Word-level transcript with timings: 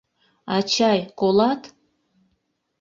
Ачай, 0.55 0.99
колат? 1.19 1.61